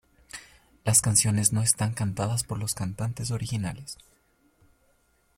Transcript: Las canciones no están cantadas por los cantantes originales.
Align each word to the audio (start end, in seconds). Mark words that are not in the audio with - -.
Las 0.83 0.99
canciones 1.03 1.53
no 1.53 1.61
están 1.61 1.93
cantadas 1.93 2.43
por 2.43 2.57
los 2.57 2.73
cantantes 2.73 3.29
originales. 3.29 3.99